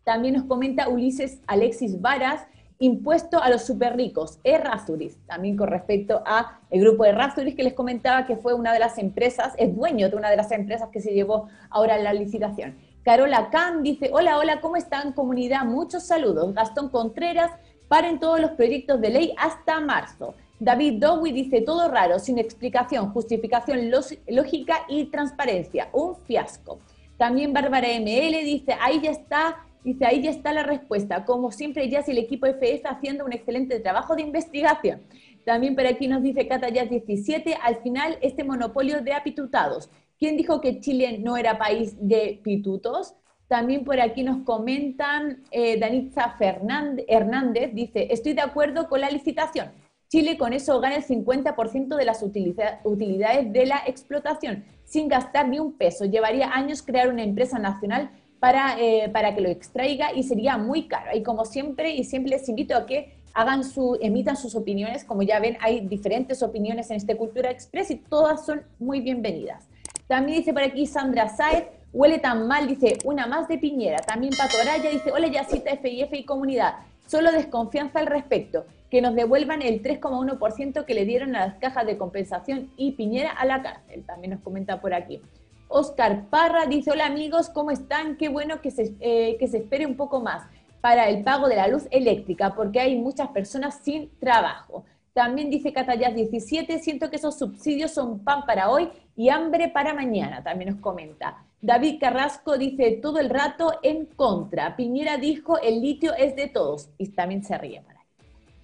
[0.04, 2.46] También nos comenta Ulises Alexis Varas,
[2.78, 7.74] impuesto a los super ricos, Errázuriz, también con respecto a el grupo Errázuriz que les
[7.74, 11.00] comentaba que fue una de las empresas, es dueño de una de las empresas que
[11.00, 12.76] se llevó ahora la licitación.
[13.02, 15.64] Carola Can dice, hola, hola, ¿cómo están comunidad?
[15.64, 16.54] Muchos saludos.
[16.54, 17.50] Gastón Contreras,
[17.90, 20.36] paren todos los proyectos de ley hasta marzo.
[20.60, 23.90] David Dowie dice, todo raro, sin explicación, justificación
[24.28, 25.88] lógica y transparencia.
[25.92, 26.78] Un fiasco.
[27.18, 31.24] También Bárbara ML dice, ahí ya está Dice, ahí ya está la respuesta.
[31.24, 35.00] Como siempre, ya el equipo FF haciendo un excelente trabajo de investigación.
[35.46, 39.88] También por aquí nos dice Catayas 17, al final este monopolio de apitutados.
[40.18, 43.14] ¿Quién dijo que Chile no era país de pitutos?
[43.50, 49.72] También por aquí nos comentan eh, Danitza Hernández, dice, estoy de acuerdo con la licitación.
[50.08, 55.58] Chile con eso gana el 50% de las utilidades de la explotación, sin gastar ni
[55.58, 56.04] un peso.
[56.04, 60.86] Llevaría años crear una empresa nacional para, eh, para que lo extraiga y sería muy
[60.86, 61.10] caro.
[61.12, 65.02] Y como siempre, y siempre les invito a que hagan su, emitan sus opiniones.
[65.02, 69.68] Como ya ven, hay diferentes opiniones en este Cultura Express y todas son muy bienvenidas.
[70.06, 73.98] También dice por aquí Sandra Saez, huele tan mal, dice, una más de Piñera.
[73.98, 76.74] También Pato Araya dice, hola Yacita, FIF y comunidad.
[77.06, 81.86] Solo desconfianza al respecto, que nos devuelvan el 3,1% que le dieron a las cajas
[81.86, 84.04] de compensación y Piñera a la cárcel.
[84.06, 85.20] También nos comenta por aquí.
[85.68, 88.16] Oscar Parra dice, hola amigos, ¿cómo están?
[88.16, 90.42] Qué bueno que se, eh, que se espere un poco más
[90.80, 94.84] para el pago de la luz eléctrica, porque hay muchas personas sin trabajo.
[95.12, 99.94] También dice Catayas 17, siento que esos subsidios son pan para hoy y hambre para
[99.94, 101.44] mañana, también nos comenta.
[101.62, 104.76] David Carrasco dice todo el rato en contra.
[104.76, 108.06] Piñera dijo el litio es de todos y también se ríe para ahí.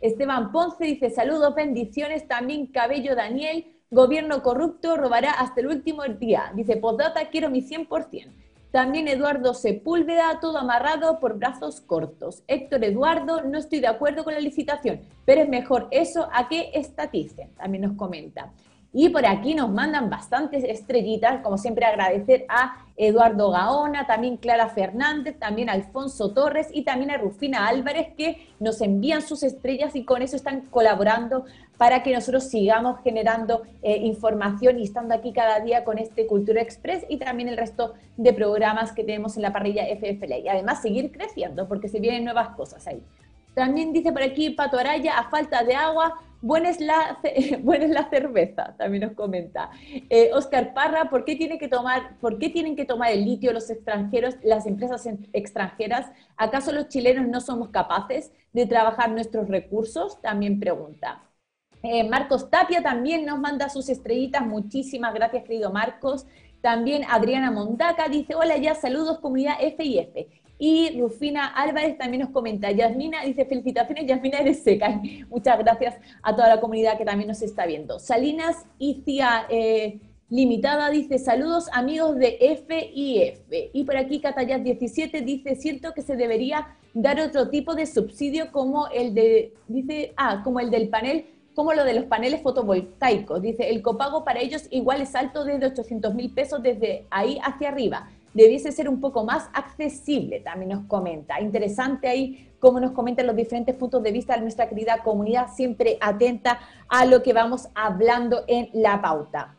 [0.01, 2.27] Esteban Ponce dice saludos, bendiciones.
[2.27, 6.51] También Cabello Daniel Gobierno corrupto robará hasta el último día.
[6.57, 8.33] Dice, postdata, quiero mi 100%.
[8.73, 12.43] También Eduardo Sepúlveda, todo amarrado por brazos cortos.
[12.49, 16.71] Héctor Eduardo, no estoy de acuerdo con la licitación, pero es mejor eso a que
[16.75, 17.55] estaticen.
[17.55, 18.53] También nos comenta.
[18.93, 24.69] Y por aquí nos mandan bastantes estrellitas, como siempre agradecer a Eduardo Gaona, también Clara
[24.69, 30.05] Fernández, también Alfonso Torres y también a Rufina Álvarez que nos envían sus estrellas y
[30.05, 31.45] con eso están colaborando
[31.77, 36.63] para que nosotros sigamos generando eh, información y estando aquí cada día con este Cultura
[36.63, 40.39] Express y también el resto de programas que tenemos en la parrilla FFLA.
[40.39, 43.03] Y además seguir creciendo porque se vienen nuevas cosas ahí.
[43.55, 47.19] También dice por aquí Pato Araya, a falta de agua, buena es la,
[47.89, 49.71] la cerveza, también nos comenta.
[50.11, 53.53] Eh, Oscar Parra, ¿por qué, tiene que tomar, ¿por qué tienen que tomar el litio
[53.53, 56.11] los extranjeros, las empresas extranjeras?
[56.37, 60.21] ¿Acaso los chilenos no somos capaces de trabajar nuestros recursos?
[60.21, 61.23] También pregunta.
[61.83, 64.45] Eh, Marcos Tapia también nos manda sus estrellitas.
[64.45, 66.27] Muchísimas gracias, querido Marcos.
[66.61, 70.09] También Adriana Mondaca dice, hola ya, saludos comunidad FIF.
[70.17, 70.46] Y
[70.99, 75.01] Rufina Álvarez también nos comenta, Yasmina dice, felicitaciones, Yasmina eres seca.
[75.29, 77.99] Muchas gracias a toda la comunidad que también nos está viendo.
[77.99, 83.39] Salinas Icia eh, Limitada dice, saludos amigos de FIF.
[83.73, 88.51] Y por aquí Catayas 17 dice, siento que se debería dar otro tipo de subsidio
[88.51, 93.41] como el de, dice, ah, como el del panel, como lo de los paneles fotovoltaicos.
[93.41, 97.69] Dice, el copago para ellos igual es alto desde 800 mil pesos desde ahí hacia
[97.69, 101.41] arriba debiese ser un poco más accesible, también nos comenta.
[101.41, 105.97] Interesante ahí cómo nos comentan los diferentes puntos de vista de nuestra querida comunidad, siempre
[106.03, 109.57] atenta a lo que vamos hablando en la pauta.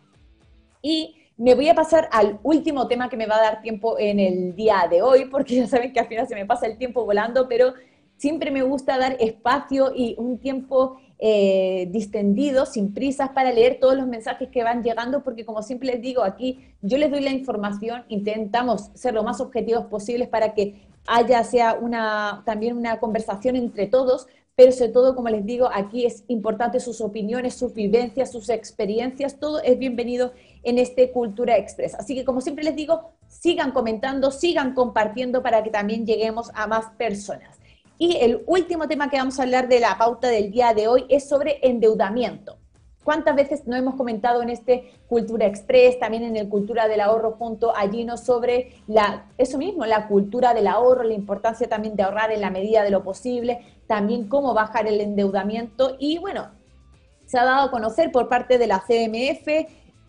[0.79, 4.19] Y me voy a pasar al último tema que me va a dar tiempo en
[4.19, 7.03] el día de hoy, porque ya saben que al final se me pasa el tiempo
[7.03, 7.73] volando, pero
[8.15, 13.95] siempre me gusta dar espacio y un tiempo eh, distendido, sin prisas, para leer todos
[13.95, 17.31] los mensajes que van llegando, porque como siempre les digo, aquí yo les doy la
[17.31, 23.55] información, intentamos ser lo más objetivos posibles para que haya sea una, también una conversación
[23.55, 28.31] entre todos, pero sobre todo, como les digo, aquí es importante sus opiniones, sus vivencias,
[28.31, 30.33] sus experiencias, todo es bienvenido
[30.63, 31.93] en este Cultura Express.
[31.93, 36.65] Así que, como siempre les digo, sigan comentando, sigan compartiendo para que también lleguemos a
[36.65, 37.56] más personas.
[37.97, 41.05] Y el último tema que vamos a hablar de la pauta del día de hoy
[41.09, 42.57] es sobre endeudamiento.
[43.03, 47.37] ¿Cuántas veces no hemos comentado en este Cultura Express, también en el Cultura del Ahorro
[47.39, 48.81] junto a Gino sobre
[49.37, 52.91] eso mismo, la cultura del ahorro, la importancia también de ahorrar en la medida de
[52.91, 56.49] lo posible, también cómo bajar el endeudamiento y bueno,
[57.25, 59.47] se ha dado a conocer por parte de la CMF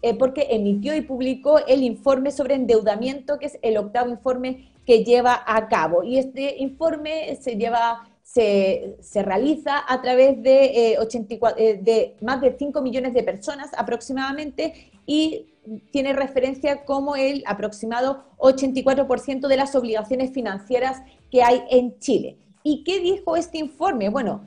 [0.03, 5.05] eh, porque emitió y publicó el informe sobre endeudamiento, que es el octavo informe que
[5.05, 6.03] lleva a cabo.
[6.03, 12.41] Y este informe se lleva se, realiza a través de, 84, eh, eh, de más
[12.43, 15.47] de 5 millones de personas aproximadamente y
[15.91, 22.37] tiene referencia como el aproximado 84% de las obligaciones financieras que hay en Chile.
[22.63, 24.11] ¿Y qué dijo este informe?
[24.11, 24.43] Bueno,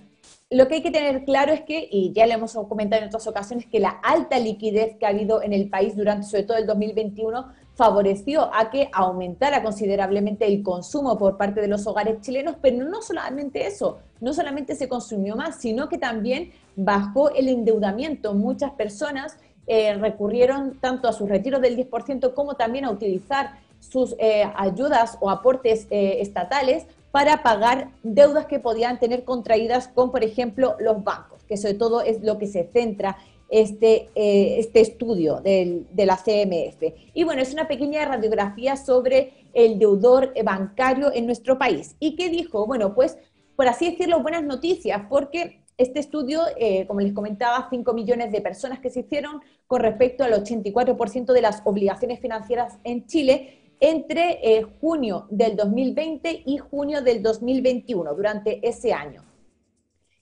[0.52, 3.26] lo que hay que tener claro es que, y ya le hemos comentado en otras
[3.26, 6.68] ocasiones, que la alta liquidez que ha habido en el país durante sobre todo el
[6.68, 12.84] 2021 favoreció a que aumentara considerablemente el consumo por parte de los hogares chilenos, pero
[12.84, 18.34] no solamente eso, no solamente se consumió más, sino que también bajó el endeudamiento.
[18.34, 19.38] Muchas personas
[19.68, 25.18] eh, recurrieron tanto a sus retiros del 10% como también a utilizar sus eh, ayudas
[25.22, 31.04] o aportes eh, estatales para pagar deudas que podían tener contraídas con, por ejemplo, los
[31.04, 33.18] bancos, que sobre todo es lo que se centra
[33.50, 36.94] este, eh, este estudio del, de la CMF.
[37.14, 41.96] Y bueno, es una pequeña radiografía sobre el deudor bancario en nuestro país.
[42.00, 42.66] ¿Y qué dijo?
[42.66, 43.18] Bueno, pues
[43.62, 48.42] por así decirlo, buenas noticias, porque este estudio, eh, como les comentaba, 5 millones de
[48.42, 54.40] personas que se hicieron con respecto al 84% de las obligaciones financieras en Chile, entre
[54.44, 59.24] eh, junio del 2020 y junio del 2021, durante ese año.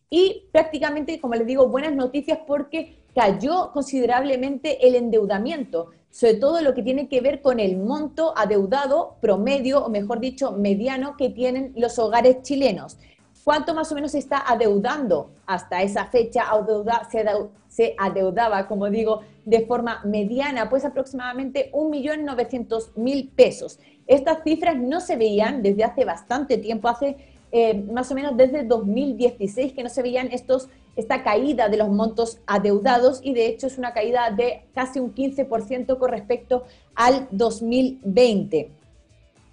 [0.09, 6.73] Y prácticamente, como les digo, buenas noticias porque cayó considerablemente el endeudamiento, sobre todo lo
[6.73, 11.73] que tiene que ver con el monto adeudado promedio, o mejor dicho, mediano que tienen
[11.75, 12.97] los hogares chilenos.
[13.43, 16.45] ¿Cuánto más o menos se está adeudando hasta esa fecha?
[17.67, 23.79] se, adeudaba, como digo, de forma mediana, pues aproximadamente 1.900.000 pesos.
[24.05, 27.17] Estas cifras no se veían desde hace bastante tiempo, hace
[27.51, 31.89] eh, más o menos desde 2016 que no se veían estos, esta caída de los
[31.89, 37.27] montos adeudados y de hecho es una caída de casi un 15% con respecto al
[37.31, 38.71] 2020.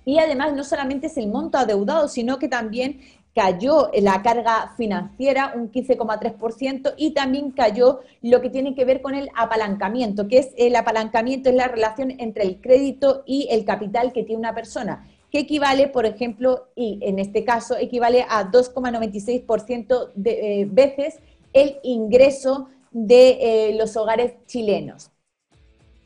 [0.05, 3.01] Y además no solamente es el monto adeudado, sino que también
[3.37, 9.15] cayó la carga financiera un 15,3% y también cayó lo que tiene que ver con
[9.15, 14.15] el apalancamiento, que es el apalancamiento, es la relación entre el crédito y el capital
[14.15, 20.13] que tiene una persona, que equivale, por ejemplo, y en este caso equivale a 2,96%
[20.15, 21.19] de eh, veces
[21.53, 25.11] el ingreso de eh, los hogares chilenos.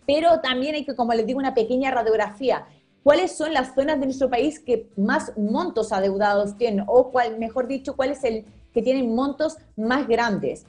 [0.05, 2.67] Pero también hay que, como les digo, una pequeña radiografía
[3.03, 7.67] cuáles son las zonas de nuestro país que más montos adeudados tienen, o cuál, mejor
[7.67, 10.65] dicho, cuál es el que tienen montos más grandes,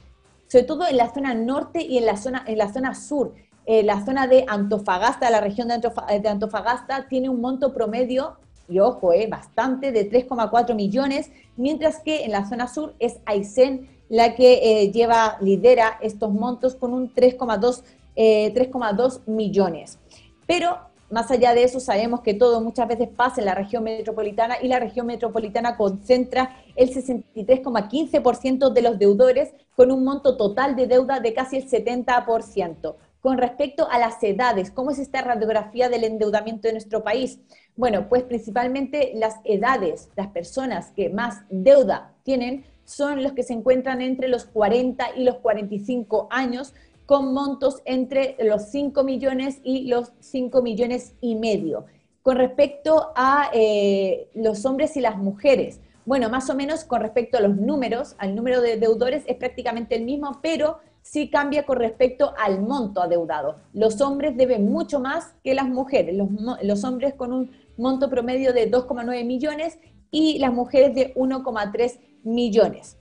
[0.48, 3.34] sobre todo en la zona norte y en la zona, en la zona sur.
[3.64, 8.36] Eh, la zona de Antofagasta, la región de, Antofagasta, tiene un monto promedio,
[8.68, 13.88] y ojo, eh, bastante, de 3,4 millones, mientras que en la zona sur es Aysén
[14.08, 17.82] la que eh, lleva, lidera estos montos con un 3,2
[18.14, 19.98] 3,2 millones.
[20.46, 24.56] Pero más allá de eso, sabemos que todo muchas veces pasa en la región metropolitana
[24.62, 30.86] y la región metropolitana concentra el 63,15% de los deudores con un monto total de
[30.86, 32.94] deuda de casi el 70%.
[33.20, 37.38] Con respecto a las edades, ¿cómo es esta radiografía del endeudamiento de nuestro país?
[37.76, 43.52] Bueno, pues principalmente las edades, las personas que más deuda tienen son los que se
[43.52, 46.74] encuentran entre los 40 y los 45 años,
[47.12, 51.84] con montos entre los 5 millones y los 5 millones y medio.
[52.22, 57.36] Con respecto a eh, los hombres y las mujeres, bueno, más o menos con respecto
[57.36, 61.80] a los números, al número de deudores es prácticamente el mismo, pero sí cambia con
[61.80, 63.56] respecto al monto adeudado.
[63.74, 66.30] Los hombres deben mucho más que las mujeres, los,
[66.62, 69.78] los hombres con un monto promedio de 2,9 millones
[70.10, 72.96] y las mujeres de 1,3 millones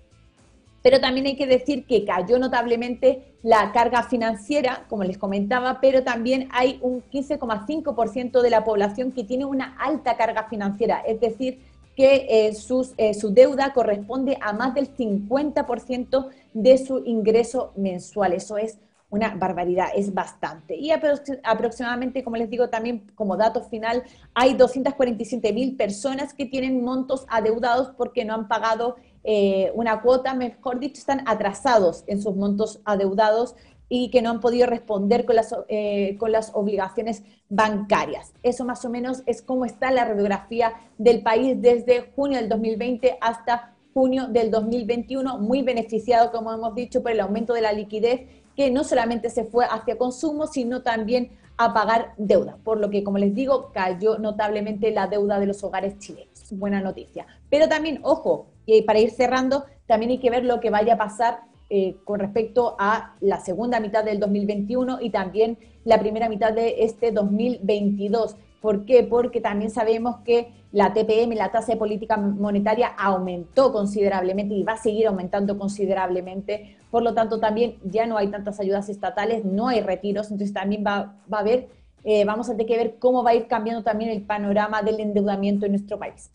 [0.82, 6.04] pero también hay que decir que cayó notablemente la carga financiera, como les comentaba, pero
[6.04, 11.60] también hay un 15,5% de la población que tiene una alta carga financiera, es decir,
[11.96, 12.54] que eh,
[12.98, 18.34] eh, su deuda corresponde a más del 50% de su ingreso mensual.
[18.34, 18.78] Eso es
[19.12, 20.76] una barbaridad, es bastante.
[20.76, 24.04] Y aproximadamente, como les digo también como dato final,
[24.34, 30.34] hay 247 mil personas que tienen montos adeudados porque no han pagado eh, una cuota,
[30.34, 33.56] mejor dicho, están atrasados en sus montos adeudados
[33.94, 38.34] y que no han podido responder con las, eh, con las obligaciones bancarias.
[38.42, 43.18] Eso más o menos es cómo está la radiografía del país desde junio del 2020
[43.20, 48.22] hasta junio del 2021, muy beneficiado, como hemos dicho, por el aumento de la liquidez,
[48.56, 53.04] que no solamente se fue hacia consumo, sino también a pagar deuda, por lo que,
[53.04, 56.32] como les digo, cayó notablemente la deuda de los hogares chilenos.
[56.52, 57.28] Buena noticia.
[57.50, 60.98] Pero también, ojo, y para ir cerrando, también hay que ver lo que vaya a
[60.98, 66.52] pasar eh, con respecto a la segunda mitad del 2021 y también la primera mitad
[66.54, 68.36] de este 2022.
[68.62, 69.04] ¿Por qué?
[69.04, 74.74] Porque también sabemos que la TPM, la tasa de política monetaria, aumentó considerablemente y va
[74.74, 76.78] a seguir aumentando considerablemente.
[76.92, 80.84] Por lo tanto, también ya no hay tantas ayudas estatales, no hay retiros, entonces también
[80.86, 81.70] va, va a haber,
[82.04, 85.00] eh, vamos a tener que ver cómo va a ir cambiando también el panorama del
[85.00, 86.32] endeudamiento en nuestro país.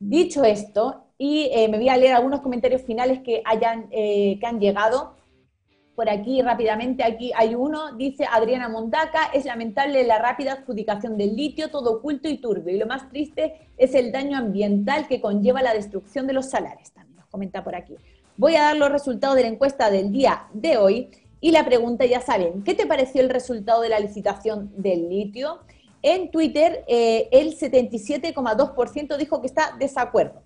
[0.00, 4.46] Dicho esto, y eh, me voy a leer algunos comentarios finales que, hayan, eh, que
[4.46, 5.14] han llegado
[5.94, 7.04] por aquí rápidamente.
[7.04, 12.28] Aquí hay uno, dice Adriana Mondaca, es lamentable la rápida adjudicación del litio, todo oculto
[12.28, 12.74] y turbio.
[12.74, 16.90] Y lo más triste es el daño ambiental que conlleva la destrucción de los salares.
[16.90, 17.94] También nos comenta por aquí.
[18.36, 21.08] Voy a dar los resultados de la encuesta del día de hoy.
[21.40, 25.60] Y la pregunta, ya saben, ¿qué te pareció el resultado de la licitación del litio?
[26.02, 30.42] En Twitter, eh, el 77,2% dijo que está desacuerdo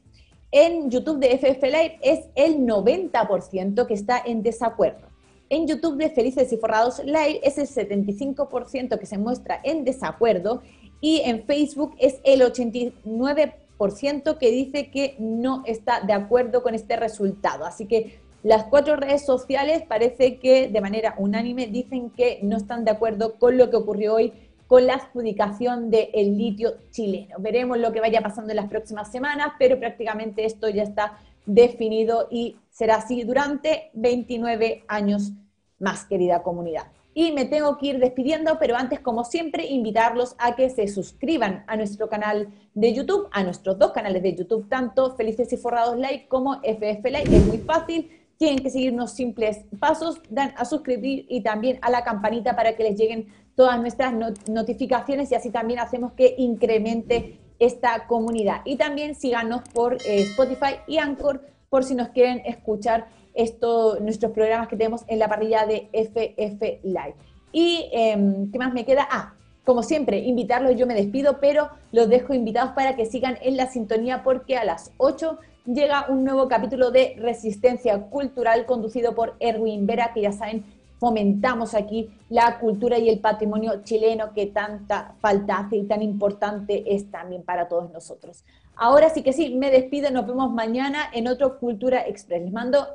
[0.53, 5.07] en YouTube de FF Live es el 90% que está en desacuerdo.
[5.49, 10.63] En YouTube de Felices y Forrados Live es el 75% que se muestra en desacuerdo
[11.01, 16.97] y en Facebook es el 89% que dice que no está de acuerdo con este
[16.97, 17.65] resultado.
[17.65, 22.85] Así que las cuatro redes sociales parece que de manera unánime dicen que no están
[22.85, 24.33] de acuerdo con lo que ocurrió hoy
[24.67, 27.37] con la adjudicación del litio chileno.
[27.39, 32.27] Veremos lo que vaya pasando en las próximas semanas, pero prácticamente esto ya está definido
[32.31, 35.33] y será así durante 29 años
[35.79, 36.89] más, querida comunidad.
[37.15, 41.65] Y me tengo que ir despidiendo, pero antes, como siempre, invitarlos a que se suscriban
[41.67, 45.97] a nuestro canal de YouTube, a nuestros dos canales de YouTube, tanto Felices y Forrados
[45.97, 47.35] Like como FF Like.
[47.35, 51.91] Es muy fácil, tienen que seguir unos simples pasos, dan a suscribir y también a
[51.91, 54.15] la campanita para que les lleguen todas nuestras
[54.49, 58.61] notificaciones y así también hacemos que incremente esta comunidad.
[58.65, 64.33] Y también síganos por eh, Spotify y Anchor por si nos quieren escuchar esto, nuestros
[64.33, 67.15] programas que tenemos en la parrilla de FF Live.
[67.53, 69.09] Y em, ¿qué más me queda?
[69.11, 69.35] Ah,
[69.65, 73.67] como siempre, invitarlos, yo me despido, pero los dejo invitados para que sigan en la
[73.67, 79.87] sintonía porque a las 8 llega un nuevo capítulo de Resistencia Cultural conducido por Erwin
[79.87, 80.65] Vera, que ya saben,
[80.99, 86.95] fomentamos aquí la cultura y el patrimonio chileno que tanta falta hace y tan importante
[86.95, 88.45] es también para todos nosotros.
[88.77, 92.43] Ahora sí que sí, me despido, nos vemos mañana en otro Cultura Express.
[92.43, 92.87] Les mando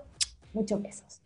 [0.54, 1.21] muchos besos.